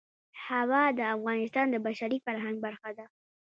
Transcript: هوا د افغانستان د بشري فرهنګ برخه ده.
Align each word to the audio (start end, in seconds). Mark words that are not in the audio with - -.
هوا 0.45 0.83
د 0.97 0.99
افغانستان 1.15 1.65
د 1.71 1.75
بشري 1.85 2.17
فرهنګ 2.25 2.55
برخه 2.65 2.89
ده. 2.97 3.05